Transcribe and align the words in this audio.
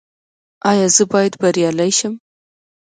ایا 0.71 0.87
زه 0.95 1.03
باید 1.11 1.33
بریالی 1.41 1.91
شم؟ 1.97 2.13